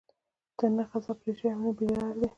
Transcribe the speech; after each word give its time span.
نه 0.77 0.83
غضب 0.91 1.17
پرې 1.23 1.31
شوى 1.37 1.51
او 1.55 1.61
نه 1.65 1.71
بې 1.77 1.87
لاري 1.95 2.19
دي. 2.27 2.29